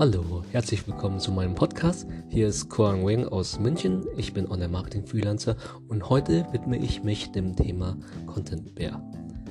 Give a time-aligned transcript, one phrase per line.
[0.00, 2.06] Hallo, herzlich willkommen zu meinem Podcast.
[2.30, 4.06] Hier ist Koang Wing aus München.
[4.16, 5.56] Ich bin Online-Marketing-Freelancer
[5.88, 9.02] und heute widme ich mich dem Thema Content Bear.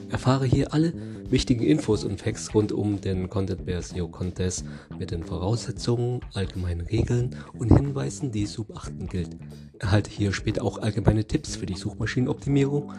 [0.09, 0.91] Erfahre hier alle
[1.29, 4.65] wichtigen Infos und Facts rund um den Content Bear SEO Contest
[4.97, 9.38] mit den Voraussetzungen, allgemeinen Regeln und Hinweisen, die zu beachten gilt.
[9.77, 12.91] Erhalte hier später auch allgemeine Tipps für die Suchmaschinenoptimierung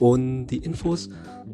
[0.00, 1.08] und die Infos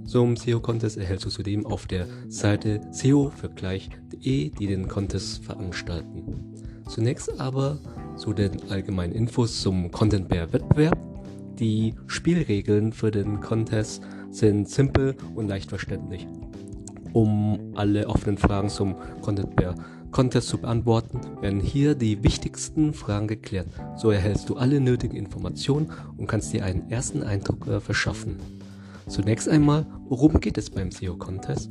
[0.04, 6.54] zum SEO-Contest erhältst du zudem auf der Seite seovergleich.de, die den Contest veranstalten.
[6.88, 7.78] Zunächst aber
[8.16, 10.98] zu den allgemeinen Infos zum Content Bear Wettbewerb.
[11.58, 16.26] Die Spielregeln für den Contest sind simpel und leicht verständlich.
[17.12, 19.74] Um alle offenen Fragen zum Content Bear
[20.12, 23.68] Contest zu beantworten, werden hier die wichtigsten Fragen geklärt.
[23.96, 28.36] So erhältst du alle nötigen Informationen und kannst dir einen ersten Eindruck äh, verschaffen.
[29.08, 31.70] Zunächst einmal, worum geht es beim SEO Contest?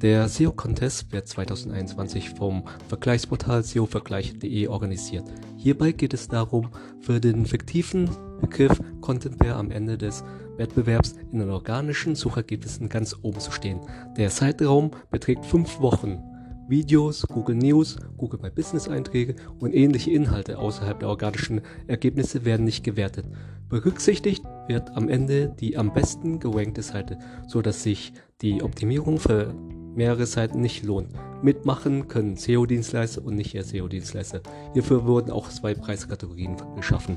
[0.00, 5.24] Der SEO Contest wird 2021 vom Vergleichsportal seovergleich.de organisiert.
[5.58, 8.08] Hierbei geht es darum, für den fiktiven
[8.40, 10.24] Begriff Content Bear am Ende des
[10.56, 13.80] Wettbewerbs in den organischen Suchergebnissen ganz oben zu stehen.
[14.16, 16.22] Der Zeitraum beträgt fünf Wochen.
[16.70, 22.64] Videos, Google News, Google My Business Einträge und ähnliche Inhalte außerhalb der organischen Ergebnisse werden
[22.64, 23.26] nicht gewertet.
[23.68, 27.18] Berücksichtigt wird am Ende die am besten gerankte Seite,
[27.48, 29.52] so dass sich die Optimierung für
[29.96, 31.08] mehrere Seiten nicht lohnt.
[31.42, 34.40] Mitmachen können SEO-Dienstleister und nicht SEO-Dienstleister.
[34.72, 37.16] Hierfür wurden auch zwei Preiskategorien geschaffen.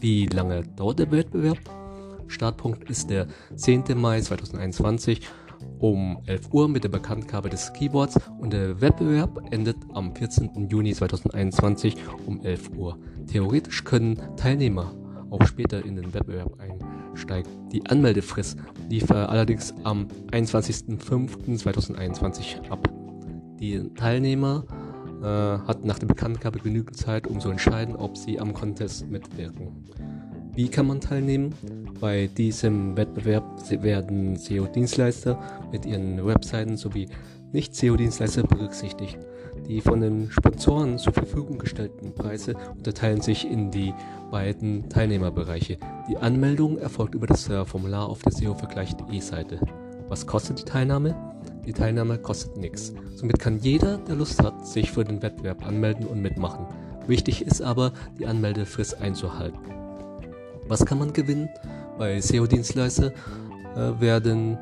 [0.00, 1.58] Wie lange dauert der Wettbewerb?
[2.28, 3.84] Startpunkt ist der 10.
[3.96, 5.20] Mai 2021
[5.78, 10.68] um 11 Uhr mit der Bekanntgabe des Keyboards und der Wettbewerb endet am 14.
[10.68, 12.96] Juni 2021 um 11 Uhr.
[13.26, 14.94] Theoretisch können Teilnehmer
[15.30, 17.50] auch später in den Wettbewerb einsteigen.
[17.70, 18.56] Die Anmeldefrist
[18.88, 22.88] lief allerdings am 21.05.2021 ab.
[23.58, 24.64] Die Teilnehmer
[25.22, 29.84] äh, hatten nach der Bekanntgabe genügend Zeit, um zu entscheiden, ob sie am Contest mitwirken.
[30.56, 31.52] Wie kann man teilnehmen?
[32.00, 33.44] Bei diesem Wettbewerb
[33.82, 35.36] werden SEO-Dienstleister
[35.72, 37.08] mit ihren Webseiten sowie
[37.52, 39.18] Nicht-SEO-Dienstleister berücksichtigt.
[39.66, 43.92] Die von den Sponsoren zur Verfügung gestellten Preise unterteilen sich in die
[44.30, 45.76] beiden Teilnehmerbereiche.
[46.08, 49.58] Die Anmeldung erfolgt über das Formular auf der SEO-Vergleich.de Seite.
[50.08, 51.16] Was kostet die Teilnahme?
[51.66, 52.94] Die Teilnahme kostet nichts.
[53.16, 56.66] Somit kann jeder, der Lust hat, sich für den Wettbewerb anmelden und mitmachen.
[57.08, 59.83] Wichtig ist aber, die Anmeldefrist einzuhalten.
[60.68, 61.48] Was kann man gewinnen?
[61.98, 63.12] Bei SEO-Dienstleister
[63.76, 64.58] äh, werden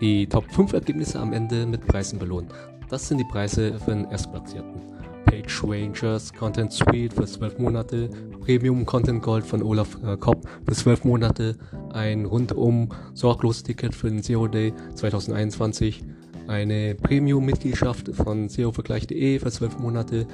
[0.00, 2.50] die Top 5 Ergebnisse am Ende mit Preisen belohnt.
[2.88, 4.80] Das sind die Preise für den Erstplatzierten.
[5.26, 10.74] Page Rangers Content Suite für 12 Monate, Premium Content Gold von Olaf äh, Kopp für
[10.74, 11.56] 12 Monate,
[11.92, 16.02] ein rundum sorglos Ticket für den SEO Day 2021,
[16.48, 20.26] eine Premium-Mitgliedschaft von SEOvergleich.de für 12 Monate,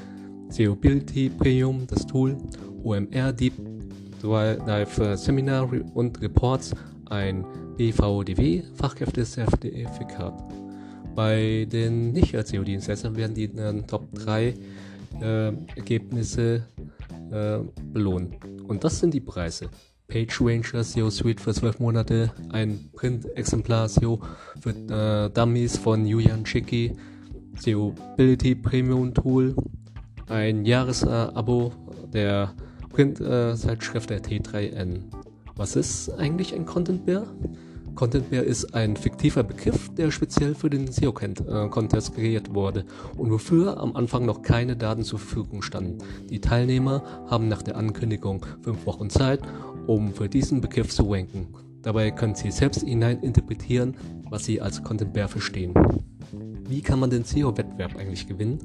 [0.49, 2.39] SEObility Premium, das Tool,
[2.83, 3.76] OMR Deep
[4.23, 6.75] Dive Seminar und Reports,
[7.07, 7.45] ein
[7.77, 10.35] BVDW Fachkräftezertifikat.
[11.15, 14.55] Bei den Nicht-SEO-Dienstleistern werden die äh, Top 3
[15.21, 16.67] äh, Ergebnisse
[17.31, 17.59] äh,
[17.93, 18.37] belohnt.
[18.67, 19.71] Und das sind die Preise.
[20.09, 24.21] Page Ranger SEO Suite für 12 Monate, ein Print-Exemplar SEO
[24.61, 26.93] für äh, Dummies von Julian Schicki,
[27.59, 29.57] SEObility Premium Tool,
[30.29, 31.73] ein Jahresabo
[32.13, 32.55] der
[32.97, 35.03] Print-Zeitschrift der T3N.
[35.55, 37.27] Was ist eigentlich ein Content Bear?
[37.95, 42.87] Content Bear ist ein fiktiver Begriff, der speziell für den SEO-Contest kreiert wurde
[43.19, 45.99] und wofür am Anfang noch keine Daten zur Verfügung standen.
[46.31, 49.41] Die Teilnehmer haben nach der Ankündigung fünf Wochen Zeit,
[49.87, 51.49] um für diesen Begriff zu ranken.
[51.83, 53.95] Dabei können sie selbst hinein interpretieren,
[54.31, 55.75] was sie als Content Bear verstehen.
[56.69, 58.59] Wie kann man den SEO-Wettbewerb eigentlich gewinnen?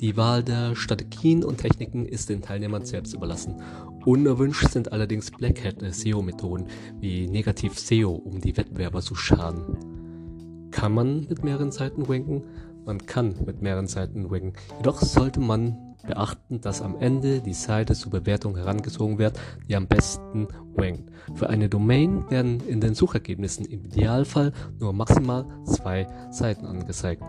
[0.00, 3.60] Die Wahl der Strategien und Techniken ist den Teilnehmern selbst überlassen.
[4.06, 6.66] Unerwünscht sind allerdings Black Hat SEO-Methoden
[6.98, 10.70] wie Negativ SEO, um die Wettbewerber zu schaden.
[10.70, 12.42] Kann man mit mehreren Seiten ranken?
[12.86, 14.54] Man kann mit mehreren Seiten ranken.
[14.78, 19.38] Jedoch sollte man beachten, dass am Ende die Seite zur Bewertung herangezogen wird,
[19.68, 21.10] die am besten rankt.
[21.34, 27.22] Für eine Domain werden in den Suchergebnissen im Idealfall nur maximal zwei Seiten angezeigt.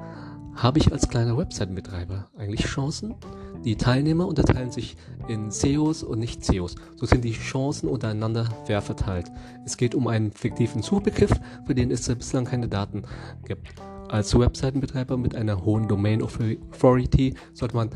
[0.56, 3.16] Habe ich als kleiner Webseitenbetreiber eigentlich Chancen?
[3.66, 4.98] Die Teilnehmer unterteilen sich
[5.28, 6.76] in SEOs und Nicht-SEOs.
[6.96, 9.31] So sind die Chancen untereinander fair verteilt.
[9.66, 11.31] Es geht um einen fiktiven Suchbegriff,
[11.66, 13.04] für den es bislang keine Daten
[13.46, 13.74] gibt.
[14.10, 17.90] Als Webseitenbetreiber mit einer hohen Domain Authority sollte man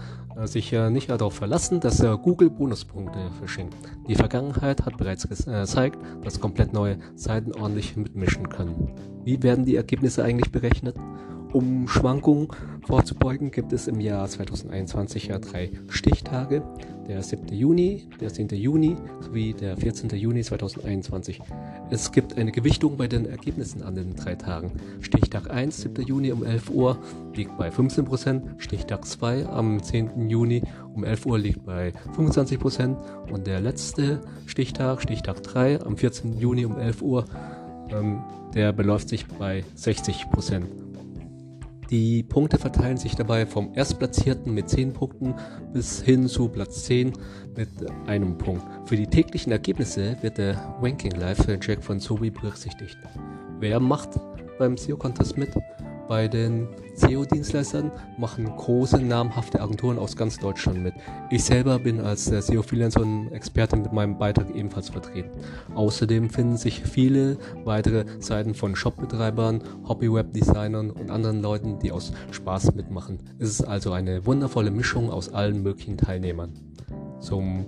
[0.45, 3.75] sich äh, nicht darauf verlassen, dass äh, Google Bonuspunkte verschenkt.
[4.07, 8.91] Die Vergangenheit hat bereits äh, gezeigt, dass komplett neue Seiten ordentlich mitmischen können.
[9.23, 10.95] Wie werden die Ergebnisse eigentlich berechnet?
[11.53, 12.49] Um Schwankungen
[12.85, 16.61] vorzubeugen, gibt es im Jahr 2021 ja drei Stichtage.
[17.07, 17.47] Der 7.
[17.53, 18.49] Juni, der 10.
[18.49, 20.09] Juni sowie der 14.
[20.09, 21.39] Juni 2021.
[21.89, 24.73] Es gibt eine Gewichtung bei den Ergebnissen an den drei Tagen.
[24.99, 26.05] Stichtag 1, 7.
[26.05, 26.97] Juni um 11 Uhr,
[27.33, 28.59] liegt bei 15%.
[28.59, 30.29] Stichtag 2 am 10.
[30.29, 30.63] Juni
[30.93, 32.97] um 11 Uhr liegt bei 25%.
[33.31, 36.37] Und der letzte Stichtag, Stichtag 3 am 14.
[36.37, 37.25] Juni um 11 Uhr,
[37.89, 38.21] ähm,
[38.53, 40.86] der beläuft sich bei 60%.
[41.89, 45.35] Die Punkte verteilen sich dabei vom Erstplatzierten mit 10 Punkten
[45.71, 47.13] bis hin zu Platz 10
[47.55, 47.69] mit
[48.07, 48.65] einem Punkt.
[48.85, 52.97] Für die täglichen Ergebnisse wird der Ranking Life Jack von Sobi berücksichtigt.
[53.59, 54.09] Wer macht
[54.59, 55.49] beim SEO Contest mit?
[56.07, 60.93] Bei den SEO-Dienstleistern machen große namhafte Agenturen aus ganz Deutschland mit.
[61.29, 65.31] Ich selber bin als SEO-Freelancer und Experte mit meinem Beitrag ebenfalls vertreten.
[65.75, 72.73] Außerdem finden sich viele weitere Seiten von Shopbetreibern, Hobby-Web-Designern und anderen Leuten, die aus Spaß
[72.73, 73.19] mitmachen.
[73.37, 76.53] Es ist also eine wundervolle Mischung aus allen möglichen Teilnehmern.
[77.19, 77.65] Zum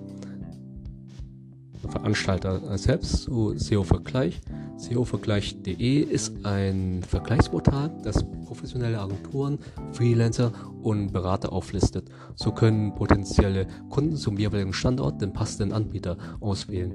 [1.88, 4.42] Veranstalter selbst, so SEO-Vergleich.
[4.80, 9.60] SEOvergleich.de ist ein Vergleichsportal, das professionelle Agenturen,
[9.92, 12.10] Freelancer und Berater auflistet.
[12.36, 16.94] So können potenzielle Kunden zum jeweiligen Standort den passenden Anbieter auswählen.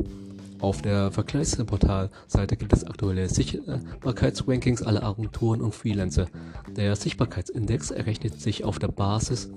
[0.60, 6.26] Auf der Vergleichsportalseite gibt es aktuelle Sichtbarkeitsrankings aller Agenturen und Freelancer.
[6.75, 9.50] Der Sichtbarkeitsindex errechnet sich auf der Basis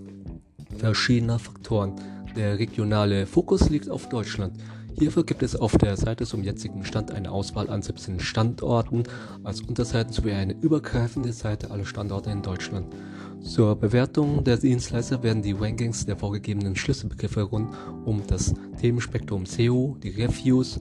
[0.77, 1.93] verschiedener Faktoren.
[2.35, 4.57] Der regionale Fokus liegt auf Deutschland.
[4.99, 9.03] Hierfür gibt es auf der Seite zum jetzigen Stand eine Auswahl an 17 Standorten
[9.43, 12.87] als Unterseiten sowie eine übergreifende Seite aller Standorte in Deutschland.
[13.41, 17.69] Zur Bewertung der Dienstleister werden die Rankings der vorgegebenen Schlüsselbegriffe rund
[18.05, 20.79] um das Themenspektrum SEO, die Reviews,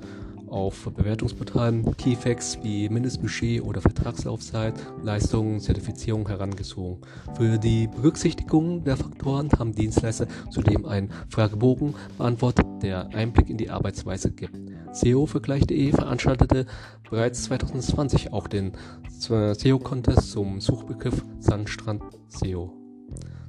[0.49, 7.01] auf Bewertungsportalen Keyfacts wie Mindestbudget oder Vertragslaufzeit, Leistungen, Zertifizierung herangezogen.
[7.37, 13.71] Für die Berücksichtigung der Faktoren haben Dienstleister zudem einen Fragebogen beantwortet, der Einblick in die
[13.71, 14.57] Arbeitsweise gibt.
[14.93, 16.67] SEO-Vergleich.de veranstaltete
[17.11, 18.73] bereits 2020 auch den
[19.19, 22.73] SEO-Contest zum Suchbegriff Sandstrand SEO.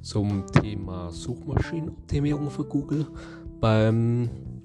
[0.02, 3.06] Zum Thema Suchmaschinenoptimierung für Google.
[3.60, 4.57] Beim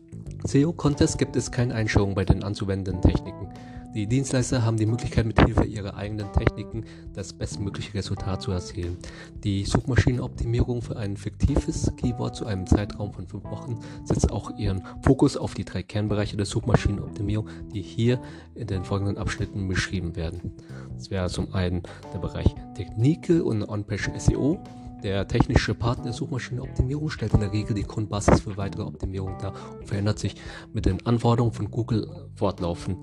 [0.46, 3.48] SEO-Contest gibt es keine Einschränkungen bei den anzuwendenden Techniken.
[3.96, 8.98] Die Dienstleister haben die Möglichkeit, mit Hilfe ihrer eigenen Techniken das bestmögliche Resultat zu erzielen.
[9.44, 14.84] Die Suchmaschinenoptimierung für ein fiktives Keyword zu einem Zeitraum von fünf Wochen setzt auch ihren
[15.04, 18.20] Fokus auf die drei Kernbereiche der Suchmaschinenoptimierung, die hier
[18.56, 20.52] in den folgenden Abschnitten beschrieben werden.
[20.96, 24.60] Das wäre zum einen der Bereich Technik und On-Page SEO,
[25.04, 29.54] der technische Part der Suchmaschinenoptimierung stellt in der Regel die Grundbasis für weitere Optimierung dar
[29.78, 30.36] und verändert sich
[30.74, 32.98] mit den Anforderungen von Google fortlaufend.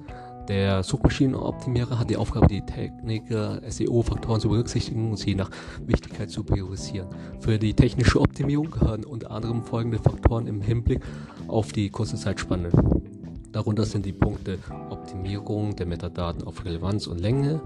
[0.49, 3.25] Der Suchmaschinenoptimierer hat die Aufgabe, die Technik,
[3.69, 5.51] SEO-Faktoren zu berücksichtigen und sie nach
[5.87, 7.09] Wichtigkeit zu priorisieren.
[7.39, 11.03] Für die technische Optimierung gehören unter anderem folgende Faktoren im Hinblick
[11.47, 12.71] auf die kurze Zeitspanne.
[13.53, 14.59] Darunter sind die Punkte
[14.91, 17.61] Optimierung der Metadaten auf Relevanz und Länge,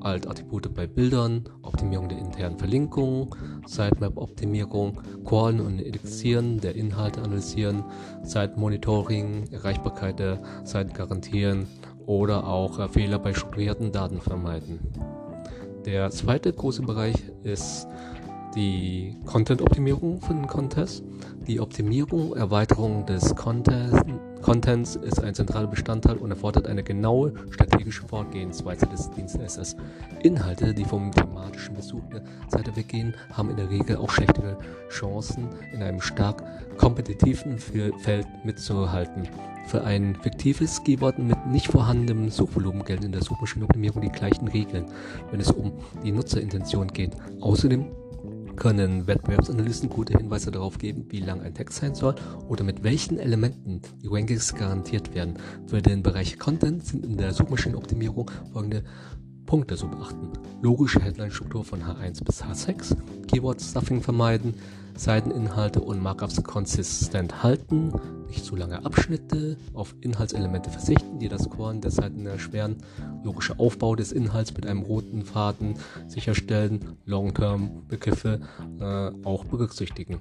[0.00, 3.34] Alt-Attribute bei Bildern, Optimierung der internen Verlinkung,
[3.66, 7.84] Sitemap-Optimierung, Crawlen und Indizieren der Inhalte analysieren,
[8.22, 11.66] Site-Monitoring, Erreichbarkeit der Seiten garantieren
[12.06, 14.80] oder auch äh, Fehler bei strukturierten Daten vermeiden.
[15.86, 17.86] Der zweite große Bereich ist
[18.54, 21.04] die Content-Optimierung für den Contest.
[21.46, 28.06] Die Optimierung, Erweiterung des Content Contents ist ein zentraler Bestandteil und erfordert eine genaue strategische
[28.06, 29.76] Vorgehensweise des Dienstleisters.
[30.22, 34.56] Inhalte, die vom thematischen Besuch der Seite weggehen, haben in der Regel auch schlechtere
[34.88, 36.42] Chancen, in einem stark
[36.78, 39.28] kompetitiven Feld mitzuhalten.
[39.66, 44.86] Für ein fiktives Keyword mit nicht vorhandenem Suchvolumen gelten in der Suchmaschinenoptimierung die gleichen Regeln,
[45.30, 47.12] wenn es um die Nutzerintention geht.
[47.40, 47.86] Außerdem
[48.60, 52.14] können Wettbewerbsanalysten gute Hinweise darauf geben, wie lang ein Text sein soll
[52.46, 55.38] oder mit welchen Elementen die Rankings garantiert werden.
[55.66, 58.84] Für den Bereich Content sind in der Suchmaschinenoptimierung folgende
[59.50, 60.28] Punkte zu beachten.
[60.62, 64.54] Logische Headline-Struktur von H1 bis H6, Keyword-Stuffing vermeiden,
[64.94, 67.92] Seiteninhalte und Markups konsistent halten,
[68.28, 72.76] nicht zu lange Abschnitte, auf Inhaltselemente verzichten, die das Scrollen der Seiten erschweren,
[73.24, 75.74] logischer Aufbau des Inhalts mit einem roten Faden
[76.06, 78.42] sicherstellen, Long-Term-Begriffe
[78.78, 80.18] äh, auch berücksichtigen.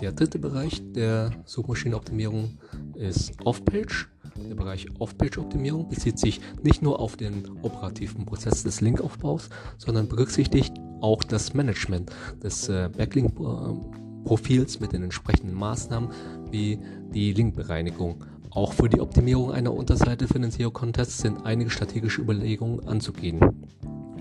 [0.00, 2.58] Der dritte Bereich der Suchmaschinenoptimierung
[2.94, 4.08] ist Off-Page.
[4.36, 10.74] Der Bereich Off-Page-Optimierung bezieht sich nicht nur auf den operativen Prozess des Linkaufbaus, sondern berücksichtigt
[11.00, 12.10] auch das Management
[12.42, 16.10] des äh, Backlink-Profils mit den entsprechenden Maßnahmen
[16.50, 16.78] wie
[17.12, 18.24] die Linkbereinigung.
[18.50, 23.40] Auch für die Optimierung einer Unterseite für den SEO-Contest sind einige strategische Überlegungen anzugehen.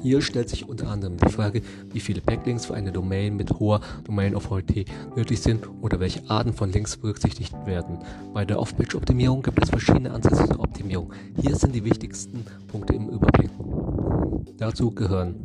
[0.01, 3.81] Hier stellt sich unter anderem die Frage, wie viele Backlinks für eine Domain mit hoher
[4.05, 7.99] Domain Authority nötig sind oder welche Arten von Links berücksichtigt werden.
[8.33, 11.11] Bei der Off-Page-Optimierung gibt es verschiedene Ansätze zur Optimierung.
[11.41, 13.51] Hier sind die wichtigsten Punkte im Überblick.
[14.57, 15.35] Dazu gehören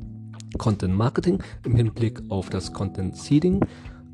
[0.59, 3.61] Content Marketing im Hinblick auf das Content Seeding,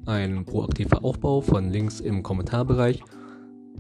[0.07, 3.03] ein proaktiver Aufbau von Links im Kommentarbereich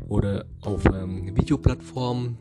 [0.08, 2.36] oder auf ähm, Videoplattformen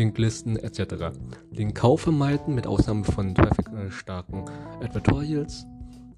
[0.00, 1.12] Linklisten etc.
[1.50, 4.46] Linkkauf vermeiden mit Ausnahme von traffic-starken
[4.82, 5.66] Advertorials,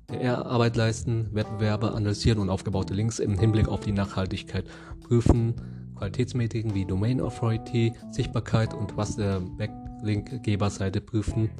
[0.06, 4.66] PR-Arbeit leisten, Wettbewerbe analysieren und aufgebaute Links im Hinblick auf die Nachhaltigkeit
[5.00, 5.54] prüfen,
[5.96, 11.50] Qualitätsmetriken wie Domain Authority, Sichtbarkeit und was der Backlink-Geberseite prüfen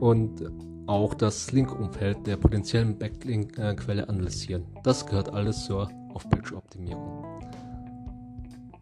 [0.00, 0.50] und
[0.86, 4.66] auch das Link-Umfeld der potenziellen Backlink-Quelle analysieren.
[4.84, 7.24] Das gehört alles zur Off-Page-Optimierung.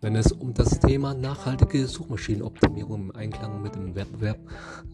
[0.07, 4.39] Wenn es um das Thema nachhaltige Suchmaschinenoptimierung im Einklang mit dem Wettbewerb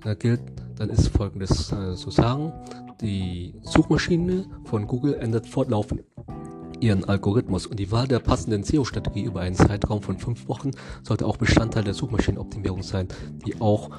[0.07, 0.41] äh, gilt,
[0.77, 2.51] dann ist folgendes äh, zu sagen.
[3.03, 6.03] Die Suchmaschine von Google ändert fortlaufend
[6.81, 10.71] ihren Algorithmus und die Wahl der passenden SEO-Strategie über einen Zeitraum von fünf Wochen
[11.03, 13.09] sollte auch Bestandteil der Suchmaschinenoptimierung sein,
[13.45, 13.91] die auch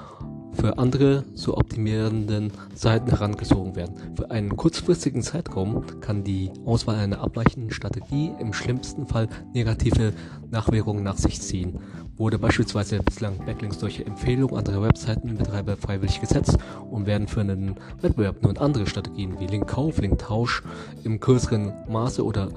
[0.53, 3.95] für andere zu optimierenden Seiten herangezogen werden.
[4.15, 10.13] Für einen kurzfristigen Zeitraum kann die Auswahl einer abweichenden Strategie im schlimmsten Fall negative
[10.51, 11.79] Nachwirkungen nach sich ziehen.
[12.15, 16.57] Wurde beispielsweise bislang Backlinks durch Empfehlungen anderer Webseitenbetreiber freiwillig gesetzt
[16.91, 20.63] und werden für einen Wettbewerb nun andere Strategien wie Linkkauf, Linktausch
[21.03, 22.49] im größeren Maße oder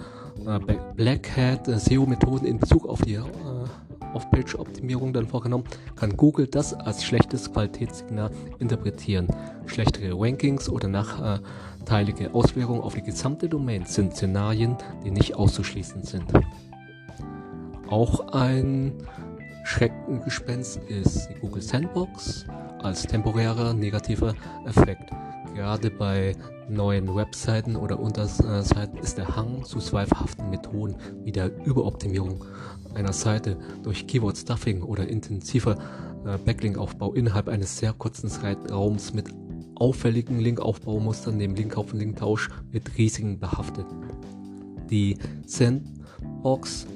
[0.96, 3.22] Black Hat äh, SEO-Methoden in Bezug auf die äh,
[4.14, 5.64] Off-Page-Optimierung dann vorgenommen,
[5.96, 9.28] kann Google das als schlechtes Qualitätssignal interpretieren.
[9.66, 16.32] Schlechtere Rankings oder nachteilige Auswirkungen auf die gesamte Domain sind Szenarien, die nicht auszuschließen sind.
[17.90, 18.92] Auch ein
[19.64, 22.46] Schreckgespenst ist die Google Sandbox
[22.82, 24.34] als temporärer negativer
[24.64, 25.10] Effekt.
[25.56, 26.36] Gerade bei
[26.68, 32.44] neuen Webseiten oder Unterseiten ist der Hang zu zweifelhaften Methoden wie der Überoptimierung
[32.94, 35.78] einer Seite durch Keyword Stuffing oder intensiver
[36.26, 39.30] äh, Backlink-Aufbau innerhalb eines sehr kurzen Zeitraums mit
[39.76, 43.86] auffälligen Linkaufbaumustern, dem Linkauf und Linktausch mit Risiken behaftet.
[44.90, 46.86] Die Sandbox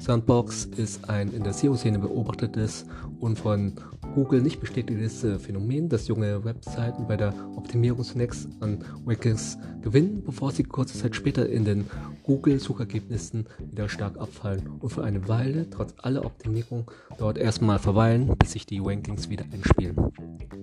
[0.00, 2.86] Sandbox ist ein in der SEO-Szene beobachtetes
[3.20, 3.74] und von
[4.14, 10.22] Google nicht bestätigtes äh, Phänomen, dass junge Webseiten bei der Optimierung zunächst an Rankings gewinnen,
[10.24, 11.86] bevor sie kurze Zeit später in den
[12.24, 18.52] Google-Suchergebnissen wieder stark abfallen und für eine Weile trotz aller Optimierung dort erstmal verweilen, bis
[18.52, 19.96] sich die Rankings wieder einspielen.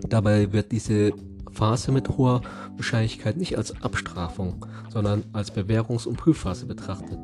[0.07, 1.13] Dabei wird diese
[1.51, 2.41] Phase mit hoher
[2.75, 7.17] Wahrscheinlichkeit nicht als Abstrafung, sondern als Bewährungs- und Prüfphase betrachtet.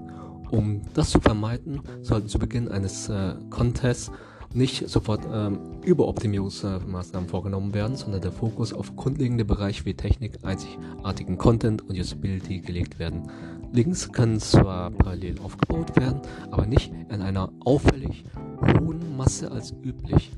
[0.49, 4.11] Um das zu vermeiden, sollten zu Beginn eines äh, Contests
[4.53, 11.37] nicht sofort ähm, Überoptimierungsmaßnahmen vorgenommen werden, sondern der Fokus auf grundlegende Bereiche wie Technik, einzigartigen
[11.37, 13.29] Content und Usability gelegt werden.
[13.71, 18.23] Links können zwar parallel aufgebaut werden, aber nicht in einer auffällig
[18.61, 20.31] hohen Masse als üblich.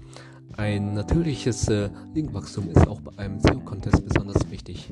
[0.58, 4.90] Ein natürliches äh, Linkwachstum ist auch bei einem SEO-Contest besonders wichtig.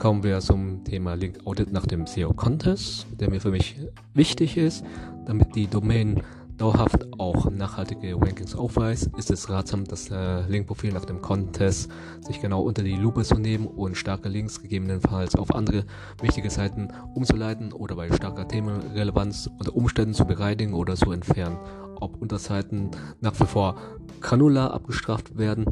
[0.00, 3.76] Kommen wir zum Thema Link Audit nach dem SEO-Contest, der mir für mich
[4.12, 4.84] wichtig ist,
[5.24, 6.20] damit die Domain
[6.56, 12.40] dauerhaft auch nachhaltige Rankings aufweist, ist es ratsam, das äh, Linkprofil nach dem Contest sich
[12.40, 15.84] genau unter die Lupe zu nehmen und starke Links gegebenenfalls auf andere
[16.20, 21.58] wichtige Seiten umzuleiten oder bei starker Themenrelevanz unter Umständen zu bereinigen oder zu entfernen.
[22.00, 23.76] Ob Unterseiten nach wie vor
[24.20, 25.66] granular abgestraft werden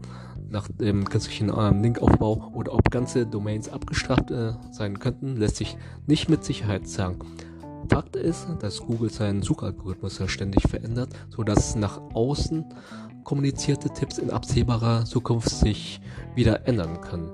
[0.53, 5.77] nach dem künstlichen ähm, Linkaufbau oder ob ganze Domains abgestraft äh, sein könnten, lässt sich
[6.07, 7.19] nicht mit Sicherheit sagen.
[7.89, 12.65] Fakt ist, dass Google seinen Suchalgorithmus ja ständig verändert, sodass nach außen
[13.25, 16.01] kommunizierte Tipps in absehbarer Zukunft sich
[16.35, 17.31] wieder ändern können.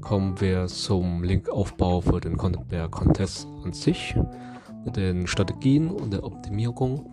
[0.00, 4.14] Kommen wir zum Linkaufbau für den Content Contest an sich,
[4.84, 7.10] mit den Strategien und der Optimierung.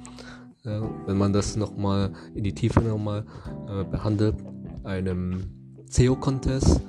[0.64, 3.26] Äh, wenn man das nochmal in die Tiefe nochmal
[3.68, 4.36] äh, behandelt,
[4.84, 5.42] einem
[5.90, 6.82] SEO-Contest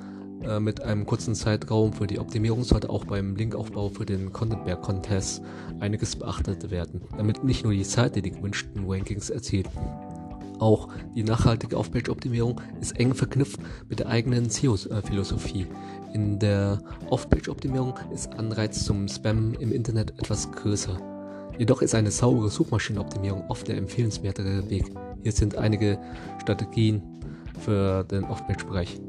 [0.47, 4.65] äh, mit einem kurzen Zeitraum für die Optimierung sollte auch beim Linkaufbau für den Content
[4.65, 5.41] Bear Contest
[5.79, 9.67] einiges beachtet werden, damit nicht nur die Seite die gewünschten Rankings erzielt.
[10.59, 13.59] Auch die nachhaltige Off-Page-Optimierung ist eng verknüpft
[13.89, 15.67] mit der eigenen SEO-Philosophie.
[16.13, 20.97] In der Off-Page-Optimierung ist Anreiz zum Spam im Internet etwas größer.
[21.57, 24.91] Jedoch ist eine saubere Suchmaschinenoptimierung oft der empfehlenswertere Weg.
[25.23, 25.97] Hier sind einige
[26.41, 27.01] Strategien
[27.59, 28.99] für den Off-Page-Bereich.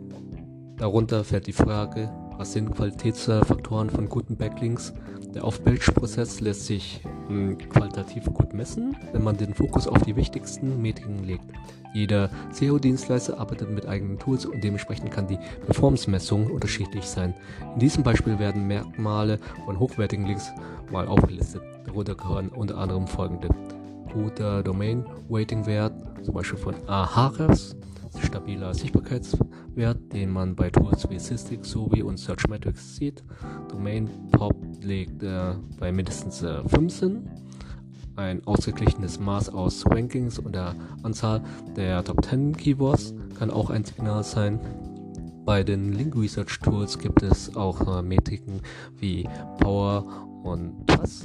[0.77, 4.93] Darunter fällt die Frage, was sind Qualitätsfaktoren von guten Backlinks?
[5.35, 10.83] Der Off-Page-Prozess lässt sich hm, qualitativ gut messen, wenn man den Fokus auf die wichtigsten
[10.83, 11.47] Metriken legt.
[11.95, 17.35] Jeder SEO-Dienstleister arbeitet mit eigenen Tools und dementsprechend kann die Performance-Messung unterschiedlich sein.
[17.73, 20.53] In diesem Beispiel werden Merkmale von hochwertigen Links
[20.93, 21.63] mal aufgelistet.
[21.87, 23.49] Darunter gehören unter anderem folgende.
[24.13, 27.77] Guter Domain-Rating-Wert, zum Beispiel von Ahrefs,
[28.27, 33.23] stabiler Sichtbarkeitswert, den man bei Tools wie Sysdig sowie und Searchmetrics sieht.
[33.71, 37.29] Domain Pop liegt äh, bei mindestens äh, 15
[38.17, 41.43] ein ausgeglichenes Maß aus Rankings und der Anzahl
[41.77, 44.59] der Top 10 Keywords kann auch ein Signal sein.
[45.45, 48.61] Bei den Link Research Tools gibt es auch äh, Metriken
[48.99, 49.29] wie
[49.61, 50.05] Power
[50.43, 51.25] und Pass.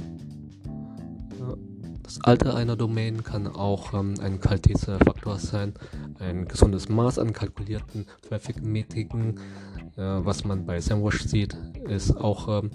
[2.02, 5.74] Das Alter einer Domain kann auch ähm, ein Qualitätsfaktor sein,
[6.18, 9.38] ein gesundes Maß an kalkulierten Traffic-Metriken.
[9.96, 11.56] Äh, was man bei SEMrush sieht,
[11.88, 12.70] ist auch ähm,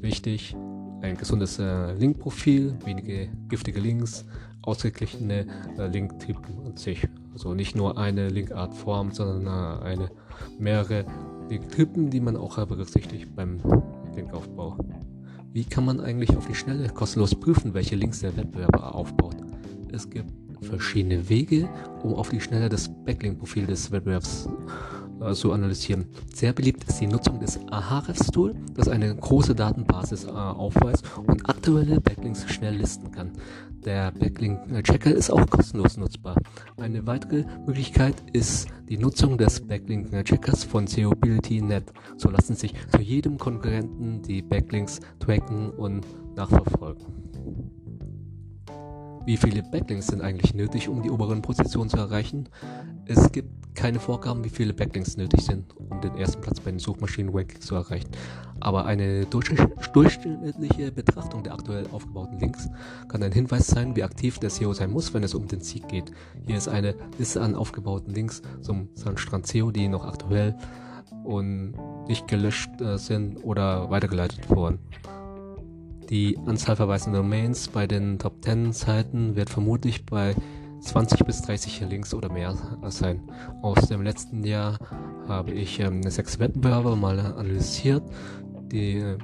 [0.00, 0.54] wichtig
[1.02, 4.24] ein gesundes äh, Linkprofil, wenige giftige Links,
[4.62, 5.46] ausgeglichene
[5.78, 7.08] äh, Linktypen an sich.
[7.32, 10.10] Also nicht nur eine Linkartform, sondern äh, eine
[10.58, 11.04] mehrere
[11.48, 13.60] Linktypen, die man auch äh, berücksichtigt beim
[14.14, 14.76] Linkaufbau.
[15.52, 19.34] Wie kann man eigentlich auf die Schnelle kostenlos prüfen, welche Links der Wettbewerber aufbaut?
[19.92, 20.30] Es gibt
[20.60, 21.68] verschiedene Wege,
[22.04, 24.48] um auf die Schnelle das Backlink-Profil des Wettbewerbs
[25.34, 26.06] zu analysieren.
[26.34, 32.00] Sehr beliebt ist die Nutzung des Ahrefs-Tool, das eine große Datenbasis äh, aufweist und aktuelle
[32.00, 33.32] Backlinks schnell listen kann.
[33.84, 36.36] Der Backlink-Checker ist auch kostenlos nutzbar.
[36.76, 41.84] Eine weitere Möglichkeit ist die Nutzung des Backlink-Checkers von SEObility.net.
[42.16, 47.06] So lassen sich zu jedem Konkurrenten die Backlinks tracken und nachverfolgen.
[49.26, 52.48] Wie viele Backlinks sind eigentlich nötig, um die oberen Positionen zu erreichen?
[53.06, 56.80] Es gibt keine Vorgaben, wie viele Backlinks nötig sind, um den ersten Platz bei den
[56.80, 58.10] Suchmaschinen-Rankings zu erreichen.
[58.60, 62.68] Aber eine durchschnittliche Betrachtung der aktuell aufgebauten Links
[63.08, 65.88] kann ein Hinweis sein, wie aktiv der SEO sein muss, wenn es um den Sieg
[65.88, 66.12] geht.
[66.46, 70.56] Hier ist eine Liste an aufgebauten Links zum Sandstrand SEO, die noch aktuell
[71.24, 71.74] und
[72.06, 74.78] nicht gelöscht äh, sind oder weitergeleitet wurden.
[76.10, 80.34] Die Anzahl verweisender Domains bei den Top 10 Seiten wird vermutlich bei
[80.80, 82.54] 20 bis 30 Links oder mehr
[82.88, 83.22] sein.
[83.62, 84.78] Aus dem letzten Jahr
[85.28, 88.02] habe ich ähm, sechs Wettbewerber mal analysiert.
[88.72, 89.18] Die, äh,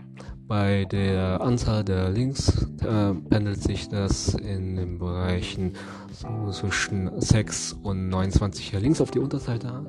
[0.48, 5.72] bei der Anzahl der Links äh, pendelt sich das in den Bereichen
[6.12, 9.84] so zwischen 6 und 29 Links auf die Unterseite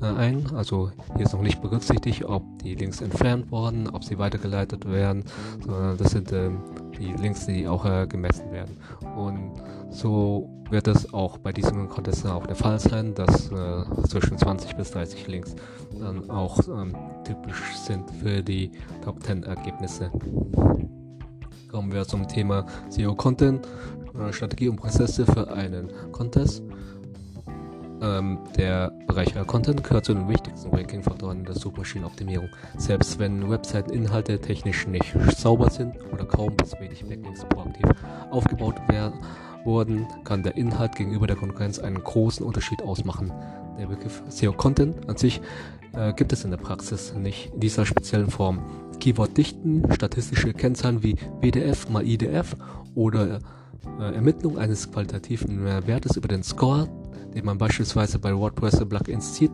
[0.00, 0.46] äh, ein.
[0.54, 5.24] Also hier ist noch nicht berücksichtigt, ob die Links entfernt wurden, ob sie weitergeleitet werden.
[5.98, 6.50] Das sind äh,
[6.98, 8.76] die Links, die auch äh, gemessen werden.
[9.16, 9.54] Und
[9.90, 14.76] so wird es auch bei diesem Contest auch der Fall sein, dass äh, zwischen 20
[14.76, 15.54] bis 30 Links
[15.98, 16.94] dann auch ähm,
[17.24, 18.72] typisch sind für die
[19.04, 20.10] Top 10 Ergebnisse.
[21.70, 23.66] Kommen wir zum Thema SEO Content,
[24.18, 26.62] äh, Strategie und Prozesse für einen Contest.
[28.02, 32.48] Ähm, der Bereich Content gehört zu den wichtigsten Ranking-Faktoren der Suchmaschinenoptimierung.
[32.76, 37.86] Selbst wenn Webseiteninhalte technisch nicht sauber sind oder kaum bis wenig Backlinks proaktiv
[38.30, 39.14] aufgebaut werden,
[39.66, 43.32] wurden, kann der Inhalt gegenüber der Konkurrenz einen großen Unterschied ausmachen.
[43.78, 45.42] Der Begriff SEO-Content an sich
[45.92, 48.60] äh, gibt es in der Praxis nicht in dieser speziellen Form.
[49.00, 52.56] Keyword-Dichten, statistische Kennzahlen wie WDF mal IDF
[52.94, 53.40] oder
[54.00, 56.88] äh, Ermittlung eines qualitativen Wertes über den Score
[57.36, 59.52] den man beispielsweise bei WordPress-Plugins zieht,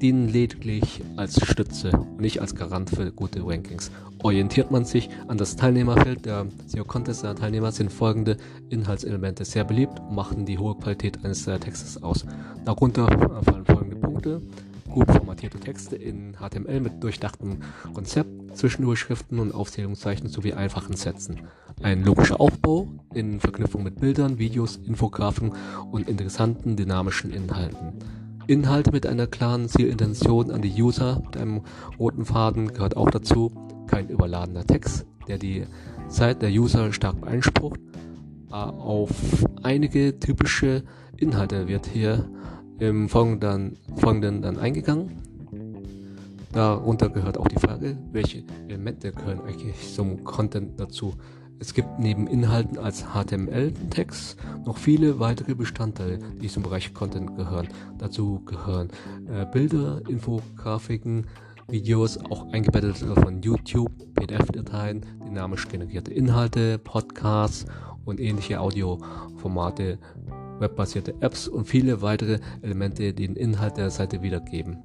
[0.00, 3.90] dienen lediglich als Stütze nicht als Garant für gute Rankings.
[4.22, 8.36] Orientiert man sich an das Teilnehmerfeld der SEO-Contest-Teilnehmer sind folgende
[8.70, 12.24] Inhaltselemente sehr beliebt und machen die hohe Qualität eines Textes aus.
[12.64, 13.06] Darunter
[13.42, 14.42] fallen folgende Punkte
[14.88, 17.58] gut formatierte Texte in HTML mit durchdachtem
[17.94, 21.40] Konzept, Zwischendurchschriften und Aufzählungszeichen sowie einfachen Sätzen.
[21.82, 25.52] Ein logischer Aufbau in Verknüpfung mit Bildern, Videos, Infografen
[25.92, 27.92] und interessanten dynamischen Inhalten.
[28.48, 31.60] Inhalte mit einer klaren Zielintention an die User mit einem
[31.98, 33.52] roten Faden gehört auch dazu.
[33.86, 35.66] Kein überladener Text, der die
[36.08, 37.78] Zeit der User stark beansprucht.
[38.50, 39.10] Auf
[39.62, 40.82] einige typische
[41.18, 42.30] Inhalte wird hier
[42.78, 45.18] im Folgenden, Folgenden dann eingegangen.
[46.52, 51.12] Darunter gehört auch die Frage, welche Elemente gehören eigentlich zum Content dazu.
[51.60, 57.68] Es gibt neben Inhalten als HTML-Text noch viele weitere Bestandteile, die zum Bereich Content gehören.
[57.98, 58.90] Dazu gehören
[59.28, 61.26] äh, Bilder, Infografiken,
[61.68, 67.66] Videos, auch eingebettet von YouTube, PDF-Dateien, dynamisch generierte Inhalte, Podcasts
[68.04, 69.98] und ähnliche Audioformate
[70.60, 74.78] webbasierte Apps und viele weitere Elemente, die den Inhalt der Seite wiedergeben.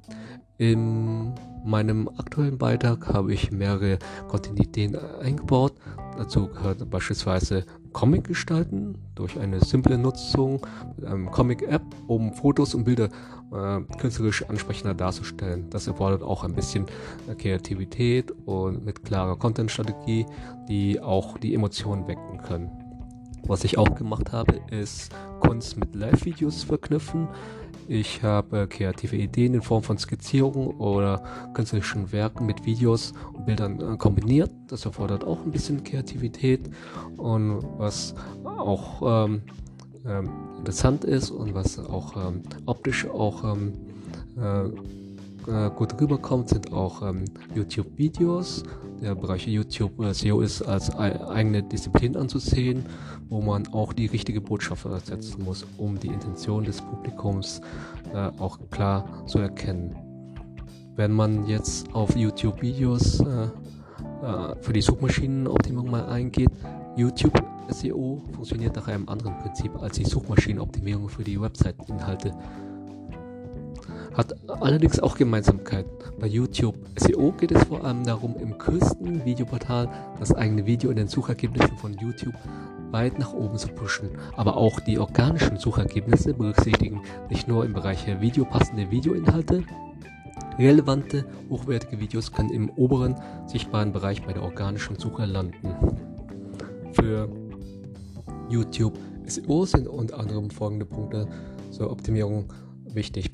[0.56, 1.32] In
[1.64, 5.72] meinem aktuellen Beitrag habe ich mehrere Kontinuitäten eingebaut.
[6.16, 10.64] Dazu gehört beispielsweise Comic gestalten durch eine simple Nutzung
[10.96, 13.08] mit einem Comic-App, um Fotos und Bilder
[13.52, 15.68] äh, künstlerisch ansprechender darzustellen.
[15.70, 16.86] Das erfordert auch ein bisschen
[17.28, 20.26] äh, Kreativität und mit klarer Content-Strategie,
[20.68, 22.70] die auch die Emotionen wecken können.
[23.46, 27.28] Was ich auch gemacht habe, ist Kunst mit Live-Videos verknüpfen.
[27.86, 33.80] Ich habe kreative Ideen in Form von Skizzierungen oder künstlerischen Werken mit Videos und Bildern
[33.80, 34.50] äh, kombiniert.
[34.68, 36.70] Das erfordert auch ein bisschen Kreativität
[37.16, 39.42] und was auch ähm,
[40.06, 43.72] ähm, interessant ist und was auch ähm, optisch auch ähm,
[44.36, 45.03] äh,
[45.48, 48.62] äh, gut rüberkommt, sind auch ähm, YouTube-Videos.
[49.02, 52.84] Der Bereich YouTube äh, SEO ist als eigene Disziplin anzusehen,
[53.28, 57.60] wo man auch die richtige Botschaft setzen muss, um die Intention des Publikums
[58.12, 59.96] äh, auch klar zu erkennen.
[60.96, 63.48] Wenn man jetzt auf YouTube-Videos äh,
[64.60, 66.50] für die Suchmaschinenoptimierung mal eingeht,
[66.96, 72.32] YouTube SEO funktioniert nach einem anderen Prinzip als die Suchmaschinenoptimierung für die Website-Inhalte
[74.14, 75.86] hat allerdings auch Gemeinsamkeit.
[76.20, 80.96] Bei YouTube SEO geht es vor allem darum, im größten Videoportal das eigene Video in
[80.96, 82.34] den Suchergebnissen von YouTube
[82.90, 84.10] weit nach oben zu pushen.
[84.36, 89.64] Aber auch die organischen Suchergebnisse berücksichtigen nicht nur im Bereich Video passende Videoinhalte,
[90.58, 95.74] relevante, hochwertige Videos können im oberen sichtbaren Bereich bei der organischen Suche landen.
[96.92, 97.28] Für
[98.48, 98.96] YouTube
[99.26, 101.26] SEO sind unter anderem folgende Punkte
[101.70, 102.52] zur Optimierung
[102.84, 103.32] wichtig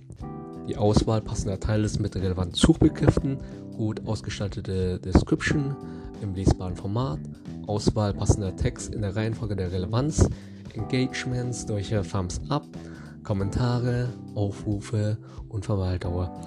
[0.71, 3.39] die Auswahl passender Teile mit relevanten Suchbegriffen,
[3.77, 5.75] gut ausgestaltete Description
[6.23, 7.19] im lesbaren Format,
[7.67, 10.29] Auswahl passender Text in der Reihenfolge der Relevanz,
[10.75, 12.69] Engagements durch Thumbs Up,
[13.25, 16.41] Kommentare, Aufrufe und Verweildauer.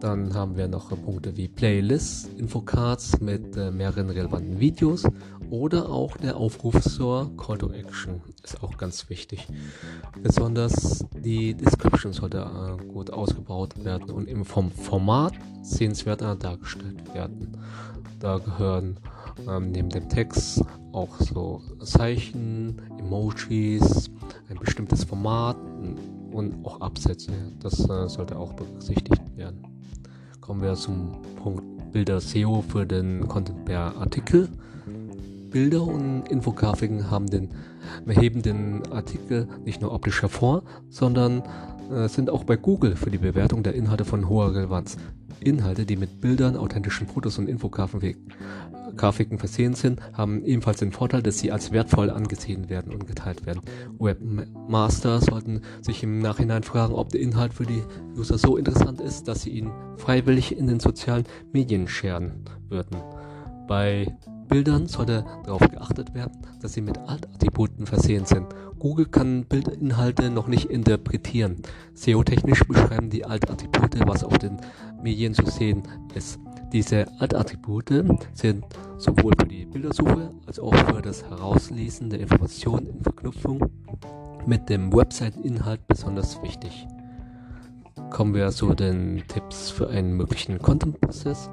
[0.00, 5.04] Dann haben wir noch Punkte wie Playlists, Infocards mit äh, mehreren relevanten Videos
[5.50, 9.48] oder auch der Aufruf zur Call to Action ist auch ganz wichtig.
[10.22, 17.58] Besonders die Description sollte äh, gut ausgebaut werden und im vom Format sehenswerter dargestellt werden.
[18.18, 18.98] Da gehören
[19.48, 24.10] ähm, neben dem Text auch so Zeichen, Emojis,
[24.48, 25.56] ein bestimmtes Format
[26.32, 27.32] und auch Absätze.
[27.60, 29.66] Das äh, sollte auch berücksichtigt werden.
[30.40, 34.48] Kommen wir zum Punkt Bilder SEO für den Content per Artikel.
[35.50, 37.50] Bilder und Infografiken haben den,
[38.08, 41.42] heben den Artikel nicht nur optisch hervor, sondern
[41.90, 44.96] äh, sind auch bei Google für die Bewertung der Inhalte von hoher Relevanz.
[45.40, 51.38] Inhalte, die mit Bildern, authentischen Fotos und Infografiken versehen sind, haben ebenfalls den Vorteil, dass
[51.38, 53.62] sie als wertvoll angesehen werden und geteilt werden.
[53.98, 57.82] Webmaster sollten sich im Nachhinein fragen, ob der Inhalt für die
[58.16, 62.98] User so interessant ist, dass sie ihn freiwillig in den sozialen Medien scheren würden.
[63.66, 64.06] Bei
[64.50, 68.48] Bildern sollte darauf geachtet werden, dass sie mit Altattributen versehen sind.
[68.80, 71.62] Google kann Bildinhalte noch nicht interpretieren.
[71.94, 74.58] SEO-technisch beschreiben die Altattribute, was auf den
[75.02, 75.84] Medien zu sehen
[76.14, 76.40] ist.
[76.72, 78.64] Diese Altattribute sind
[78.98, 83.70] sowohl für die Bildersuche als auch für das Herauslesen der Informationen in Verknüpfung
[84.46, 86.88] mit dem Website-Inhalt besonders wichtig.
[88.10, 91.48] Kommen wir zu den Tipps für einen möglichen Content-Prozess.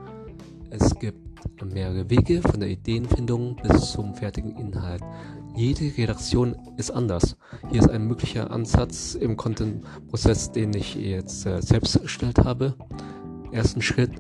[0.72, 1.27] Es gibt
[1.66, 5.02] mehrere Wege von der Ideenfindung bis zum fertigen Inhalt.
[5.56, 7.36] Jede Redaktion ist anders.
[7.70, 12.76] Hier ist ein möglicher Ansatz im Content-Prozess, den ich jetzt äh, selbst erstellt habe.
[13.52, 14.12] Ersten Schritt,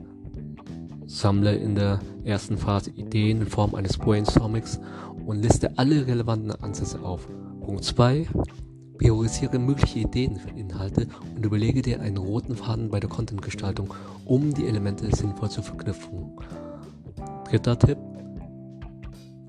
[1.06, 4.80] sammle in der ersten Phase Ideen in Form eines Brainstormings
[5.26, 7.28] und liste alle relevanten Ansätze auf.
[7.62, 8.28] Punkt 2.
[8.98, 13.94] Priorisiere mögliche Ideen für Inhalte und überlege dir einen roten Faden bei der Content-Gestaltung,
[14.26, 16.32] um die Elemente sinnvoll zu verknüpfen.
[17.50, 17.98] Dritter Tipp,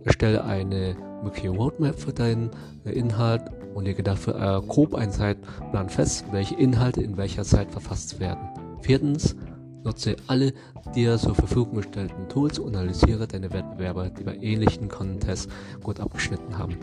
[0.04, 2.50] erstelle eine mögliche Roadmap für deinen
[2.84, 3.42] äh, Inhalt
[3.74, 8.48] und lege dafür äh, grob einen Zeitplan fest, welche Inhalte in welcher Zeit verfasst werden.
[8.82, 9.34] Viertens,
[9.82, 10.52] nutze alle
[10.94, 15.48] dir zur Verfügung gestellten Tools und analysiere deine Wettbewerber, die bei ähnlichen Contests
[15.82, 16.76] gut abgeschnitten haben.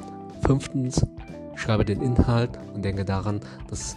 [0.45, 1.05] Fünftens,
[1.55, 3.95] schreibe den Inhalt und denke daran, dass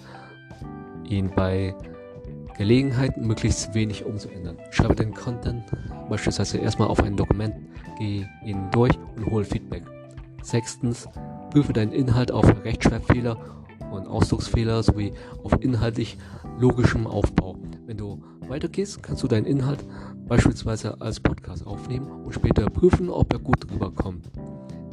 [1.04, 1.74] ihn bei
[2.58, 4.58] Gelegenheiten möglichst wenig umzuändern.
[4.70, 5.62] Schreibe den Content
[6.10, 7.54] beispielsweise erstmal auf ein Dokument,
[7.98, 9.84] geh ihn durch und hol Feedback.
[10.42, 11.08] Sechstens,
[11.50, 13.38] prüfe deinen Inhalt auf Rechtschreibfehler
[13.92, 15.12] und Ausdrucksfehler sowie
[15.44, 16.18] auf inhaltlich
[16.58, 17.56] logischem Aufbau.
[17.86, 19.84] Wenn du weitergehst, kannst du deinen Inhalt
[20.26, 24.28] beispielsweise als Podcast aufnehmen und später prüfen, ob er gut rüberkommt.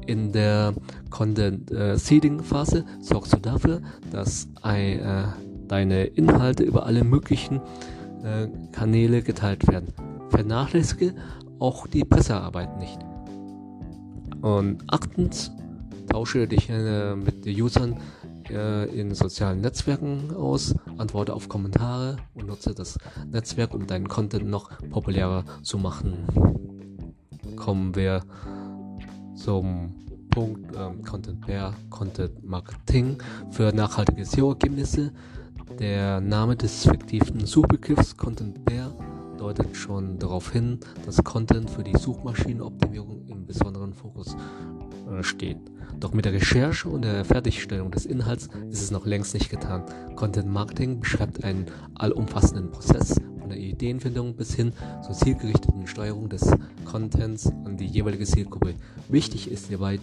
[0.08, 0.74] In der
[1.10, 5.24] Content äh, Seeding Phase sorgst du dafür, dass ein, äh,
[5.68, 7.62] deine Inhalte über alle möglichen
[8.24, 9.94] äh, Kanäle geteilt werden.
[10.30, 11.14] Vernachlässige
[11.60, 13.00] auch die Pressearbeit nicht.
[14.42, 15.52] Und achtens,
[16.10, 17.98] tausche dich äh, mit den Usern
[18.50, 22.98] äh, in sozialen Netzwerken aus, antworte auf Kommentare und nutze das
[23.32, 26.28] Netzwerk, um deinen Content noch populärer zu machen.
[27.56, 28.22] Kommen wir
[29.36, 29.94] zum
[30.30, 33.18] Punkt ähm, Content Bear, Content Marketing
[33.52, 35.12] für nachhaltige SEO-Ergebnisse.
[35.80, 38.92] Der Name des fiktiven Suchbegriffs Content Bear
[39.38, 44.38] deutet schon darauf hin, dass Content für die Suchmaschinenoptimierung im besonderen Fokus
[45.12, 45.58] äh, steht.
[46.00, 49.84] Doch mit der Recherche und der Fertigstellung des Inhalts ist es noch längst nicht getan.
[50.16, 54.72] Content Marketing beschreibt einen allumfassenden Prozess von der Ideenfindung bis hin
[55.06, 56.50] zur zielgerichteten Steuerung des
[56.86, 58.76] Contents an die jeweilige Zielgruppe.
[59.10, 60.00] Wichtig ist hierbei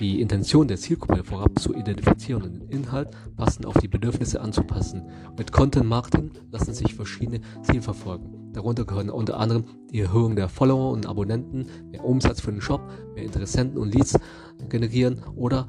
[0.00, 5.02] die Intention der Zielgruppe vorab zu identifizieren und den Inhalt passend auf die Bedürfnisse anzupassen.
[5.36, 8.52] Mit Content Marketing lassen sich verschiedene Ziele verfolgen.
[8.52, 12.80] Darunter gehören unter anderem die Erhöhung der Follower und Abonnenten, mehr Umsatz für den Shop,
[13.14, 14.18] mehr Interessenten und Leads
[14.68, 15.66] generieren oder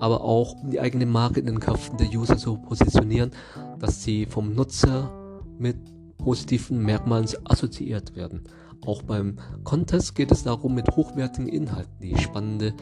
[0.00, 3.30] aber auch die eigene Marke in den Köpfen der User zu positionieren,
[3.78, 5.10] dass sie vom Nutzer
[5.58, 5.76] mit
[6.18, 8.44] positiven Merkmalen assoziiert werden.
[8.86, 12.72] Auch beim Contest geht es darum, mit hochwertigen Inhalten die spannende,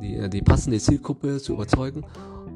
[0.00, 2.04] die, äh, die passende Zielgruppe zu überzeugen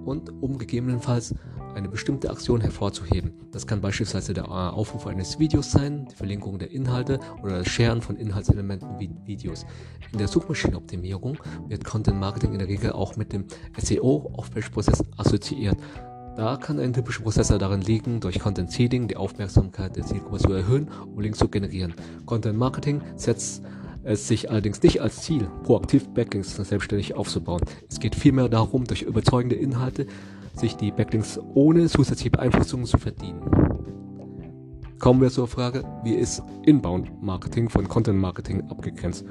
[0.05, 1.35] und um gegebenenfalls
[1.75, 3.33] eine bestimmte Aktion hervorzuheben.
[3.51, 7.69] Das kann beispielsweise der äh, Aufruf eines Videos sein, die Verlinkung der Inhalte oder das
[7.69, 9.67] Sharen von Inhaltselementen wie Videos.
[10.13, 11.39] In der Suchmaschinenoptimierung
[11.69, 13.47] wird Content Marketing in der Regel auch mit dem
[13.79, 15.77] SEO-Aufwärtsprozess assoziiert.
[16.35, 20.53] Da kann ein typischer Prozessor darin liegen, durch Content Seeding die Aufmerksamkeit der Zielgruppe zu
[20.53, 21.95] erhöhen und Links zu generieren.
[22.25, 23.63] Content Marketing setzt
[24.03, 27.61] es sich allerdings nicht als Ziel, proaktiv Backlinks selbstständig aufzubauen.
[27.89, 30.07] Es geht vielmehr darum, durch überzeugende Inhalte
[30.55, 33.72] sich die Backlinks ohne zusätzliche Beeinflussungen zu verdienen.
[35.03, 39.25] Kommen wir zur Frage, wie ist Inbound Marketing von Content Marketing abgegrenzt?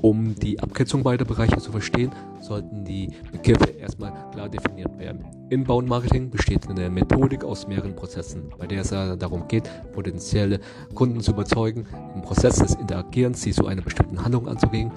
[0.00, 5.26] Um die Abgrenzung beider Bereiche zu verstehen, sollten die Begriffe erstmal klar definiert werden.
[5.50, 10.60] Inbound Marketing besteht in der Methodik aus mehreren Prozessen, bei der es darum geht, potenzielle
[10.94, 14.92] Kunden zu überzeugen, im Prozess des Interagierens sie zu einer bestimmten Handlung anzuregen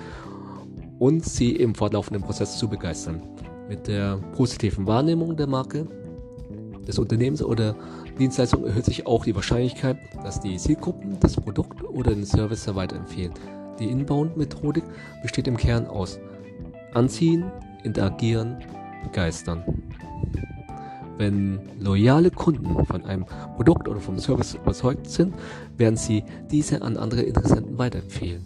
[0.97, 3.21] und sie im fortlaufenden Prozess zu begeistern.
[3.67, 5.89] Mit der positiven Wahrnehmung der Marke,
[6.87, 7.75] des Unternehmens oder
[8.19, 13.33] Dienstleistung erhöht sich auch die Wahrscheinlichkeit, dass die Zielgruppen das Produkt oder den Service weiterempfehlen.
[13.79, 14.83] Die Inbound-Methodik
[15.21, 16.19] besteht im Kern aus
[16.93, 17.51] Anziehen,
[17.83, 18.57] Interagieren,
[19.03, 19.63] Begeistern.
[21.17, 25.33] Wenn loyale Kunden von einem Produkt oder vom Service überzeugt sind,
[25.77, 28.43] werden sie diese an andere Interessenten weiterempfehlen.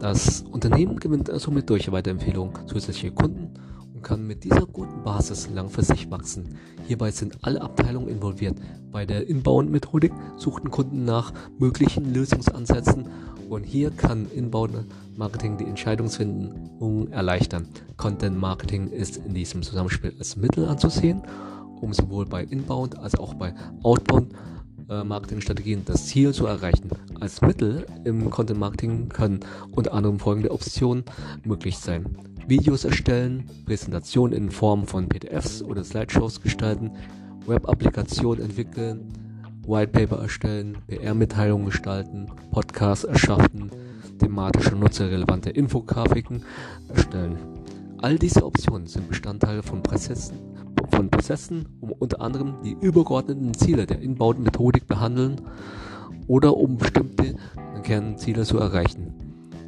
[0.00, 3.63] Das Unternehmen gewinnt somit durch Weiterempfehlung zusätzliche Kunden und
[4.04, 6.56] kann mit dieser guten Basis langfristig wachsen.
[6.86, 8.56] Hierbei sind alle Abteilungen involviert.
[8.92, 13.08] Bei der Inbound-Methodik suchten Kunden nach möglichen Lösungsansätzen
[13.48, 17.68] und hier kann Inbound-Marketing die Entscheidungsfindung erleichtern.
[17.96, 21.22] Content-Marketing ist in diesem Zusammenspiel als Mittel anzusehen,
[21.80, 23.54] um sowohl bei Inbound als auch bei
[24.84, 26.90] Outbound Marketingstrategien das Ziel zu erreichen.
[27.20, 31.04] Als Mittel im Content Marketing können unter anderem folgende Optionen
[31.44, 32.04] möglich sein.
[32.46, 36.90] Videos erstellen, Präsentationen in Form von PDFs oder Slideshows gestalten,
[37.46, 39.08] Web-Applikationen entwickeln,
[39.66, 43.70] Whitepaper erstellen, PR-Mitteilungen gestalten, Podcasts erschaffen,
[44.18, 46.42] thematische nutzerrelevante Infografiken
[46.88, 47.38] erstellen.
[47.98, 50.36] All diese Optionen sind Bestandteile von Prozessen,
[50.94, 55.40] von Prozessen, um unter anderem die übergeordneten Ziele der Inbound-Methodik behandeln
[56.26, 57.34] oder um bestimmte
[57.82, 59.12] Kernziele zu erreichen.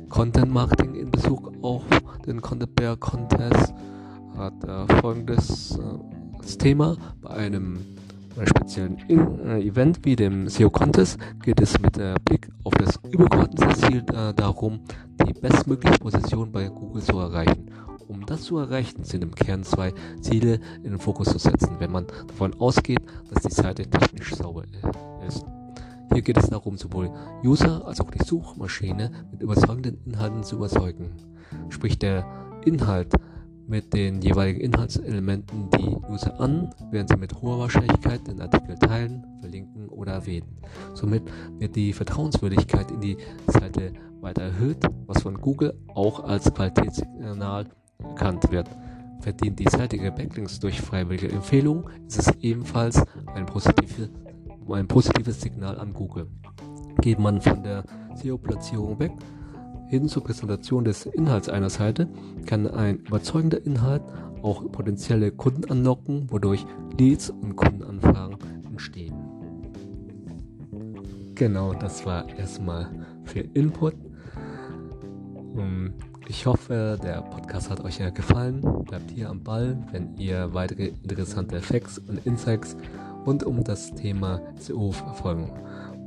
[0.08, 1.82] Content Marketing in Bezug auf
[2.26, 3.74] den Content Bear Contest
[4.36, 6.96] hat äh, folgendes äh, Thema.
[7.20, 7.78] Bei einem
[8.38, 12.72] äh, speziellen In äh, Event wie dem SEO Contest geht es mit äh, Blick auf
[12.74, 14.80] das übergeordnete Ziel äh, darum,
[15.26, 17.70] die bestmögliche Position bei Google zu erreichen.
[18.08, 21.90] Um das zu erreichen, sind im Kern zwei Ziele in den Fokus zu setzen, wenn
[21.90, 24.64] man davon ausgeht, dass die Seite technisch sauber
[25.26, 25.44] ist.
[26.12, 27.10] Hier geht es darum, sowohl
[27.44, 31.12] User als auch die Suchmaschine mit überzeugenden Inhalten zu überzeugen.
[31.68, 32.24] Sprich der
[32.64, 33.12] Inhalt
[33.66, 39.24] mit den jeweiligen Inhaltselementen die User an, werden sie mit hoher Wahrscheinlichkeit den Artikel teilen,
[39.40, 40.58] verlinken oder erwähnen.
[40.94, 41.24] Somit
[41.58, 43.16] wird die Vertrauenswürdigkeit in die
[43.48, 47.66] Seite weiter erhöht, was von Google auch als Qualitätssignal
[47.98, 48.68] erkannt wird.
[49.20, 53.02] Verdient die Seite ihre Backlinks durch freiwillige Empfehlungen, ist es ebenfalls
[53.34, 54.10] ein positives
[54.68, 56.26] ein positives Signal an Google.
[57.00, 57.84] Geht man von der
[58.16, 59.12] SEO-Platzierung weg
[59.88, 62.08] hin zur Präsentation des Inhalts einer Seite,
[62.44, 64.02] kann ein überzeugender Inhalt
[64.42, 66.66] auch potenzielle Kunden anlocken, wodurch
[66.98, 68.36] Leads und Kundenanfragen
[68.68, 69.14] entstehen.
[71.34, 72.88] Genau, das war erstmal
[73.24, 73.94] für Input.
[75.54, 75.92] Um,
[76.28, 78.60] Ich hoffe, der Podcast hat euch gefallen.
[78.84, 82.76] Bleibt hier am Ball, wenn ihr weitere interessante Facts und Insights
[83.24, 85.50] rund um das Thema SEO verfolgen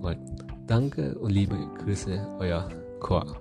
[0.01, 0.19] wollt.
[0.67, 2.67] Danke und liebe Grüße, euer
[2.99, 3.37] Chor.